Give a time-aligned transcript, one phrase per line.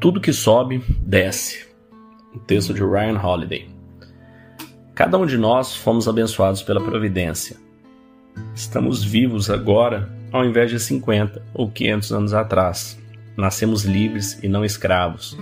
[0.00, 1.66] Tudo que sobe, desce.
[2.32, 3.68] Um texto de Ryan Holiday.
[4.94, 7.56] Cada um de nós fomos abençoados pela providência.
[8.54, 12.96] Estamos vivos agora ao invés de 50 ou 500 anos atrás.
[13.36, 15.36] Nascemos livres e não escravos.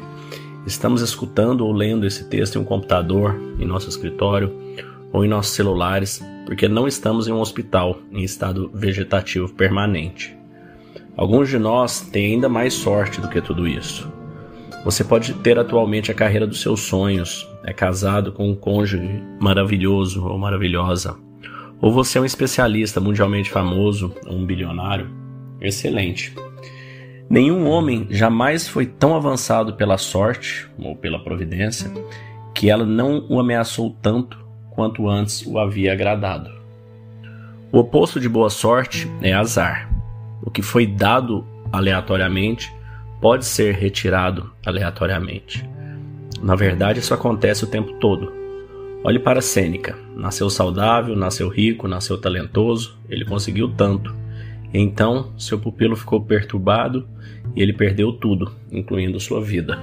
[0.66, 4.56] Estamos escutando ou lendo esse texto em um computador, em nosso escritório
[5.12, 10.34] ou em nossos celulares, porque não estamos em um hospital em estado vegetativo permanente.
[11.14, 14.10] Alguns de nós têm ainda mais sorte do que tudo isso.
[14.86, 20.24] Você pode ter atualmente a carreira dos seus sonhos, é casado com um cônjuge maravilhoso
[20.24, 21.16] ou maravilhosa.
[21.80, 25.10] Ou você é um especialista mundialmente famoso ou um bilionário.
[25.60, 26.32] Excelente.
[27.28, 31.90] Nenhum homem jamais foi tão avançado pela sorte ou pela providência
[32.54, 34.38] que ela não o ameaçou tanto
[34.70, 36.48] quanto antes o havia agradado.
[37.72, 39.90] O oposto de boa sorte é azar.
[40.44, 42.75] O que foi dado aleatoriamente
[43.26, 45.68] pode ser retirado aleatoriamente.
[46.40, 48.32] Na verdade, isso acontece o tempo todo.
[49.02, 49.98] Olhe para Sêneca.
[50.14, 54.14] Nasceu saudável, nasceu rico, nasceu talentoso, ele conseguiu tanto.
[54.72, 57.08] Então, seu pupilo ficou perturbado
[57.56, 59.76] e ele perdeu tudo, incluindo sua vida.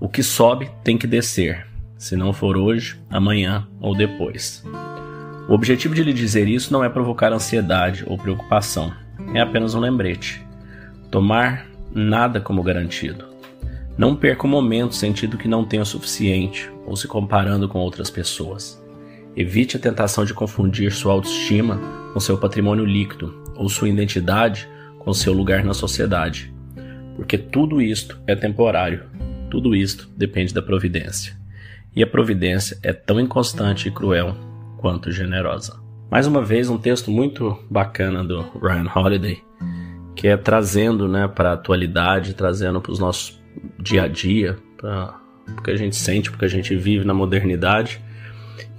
[0.00, 1.66] O que sobe tem que descer,
[1.98, 4.64] se não for hoje, amanhã ou depois.
[5.46, 8.94] O objetivo de lhe dizer isso não é provocar ansiedade ou preocupação,
[9.34, 10.42] é apenas um lembrete.
[11.10, 13.24] Tomar nada como garantido.
[13.96, 18.10] Não perca o momento sentindo que não tem o suficiente ou se comparando com outras
[18.10, 18.82] pessoas.
[19.34, 21.80] Evite a tentação de confundir sua autoestima
[22.12, 26.52] com seu patrimônio líquido ou sua identidade com seu lugar na sociedade,
[27.16, 29.04] porque tudo isto é temporário.
[29.50, 31.34] Tudo isto depende da providência.
[31.94, 34.36] E a providência é tão inconstante e cruel
[34.76, 35.80] quanto generosa.
[36.10, 39.45] Mais uma vez, um texto muito bacana do Ryan Holiday
[40.16, 43.38] que é trazendo né, para a atualidade, trazendo para os nossos
[43.78, 45.14] dia a dia, para
[45.46, 48.00] o que a gente sente, porque a gente vive na modernidade,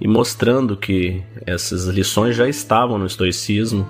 [0.00, 3.86] e mostrando que essas lições já estavam no estoicismo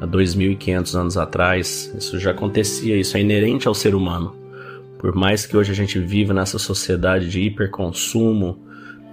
[0.00, 4.36] há 2.500 anos atrás, isso já acontecia, isso é inerente ao ser humano.
[4.98, 8.58] Por mais que hoje a gente viva nessa sociedade de hiperconsumo,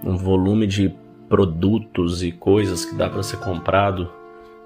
[0.04, 0.92] um volume de
[1.28, 4.10] produtos e coisas que dá para ser comprado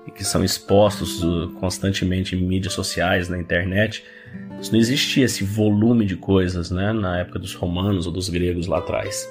[0.07, 4.05] e que são expostos uh, constantemente em mídias sociais, na internet,
[4.61, 8.67] isso não existia esse volume de coisas né, na época dos romanos ou dos gregos
[8.67, 9.29] lá atrás.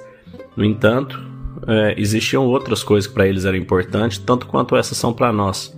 [0.56, 1.20] No entanto,
[1.66, 5.76] é, existiam outras coisas que para eles eram importantes, tanto quanto essas são para nós.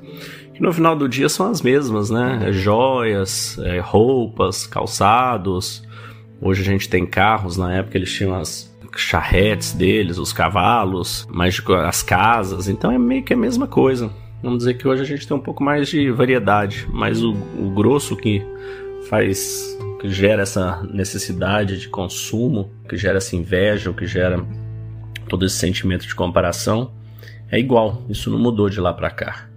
[0.55, 2.49] Que no final do dia são as mesmas, né?
[2.49, 5.83] É joias, é, roupas, calçados.
[6.41, 11.63] Hoje a gente tem carros, na época eles tinham as charretes deles, os cavalos, mas
[11.87, 14.11] as casas, então é meio que a mesma coisa.
[14.43, 17.71] Vamos dizer que hoje a gente tem um pouco mais de variedade, mas o, o
[17.71, 18.41] grosso que
[19.09, 24.45] faz, que gera essa necessidade de consumo, que gera essa inveja, o que gera
[25.29, 26.93] todo esse sentimento de comparação,
[27.51, 28.05] é igual.
[28.09, 29.49] Isso não mudou de lá para cá.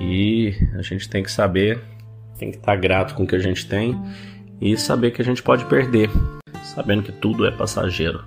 [0.00, 1.80] E a gente tem que saber,
[2.38, 3.98] tem que estar grato com o que a gente tem
[4.60, 6.10] e saber que a gente pode perder,
[6.62, 8.22] sabendo que tudo é passageiro,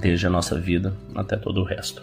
[0.00, 2.02] desde a nossa vida até todo o resto.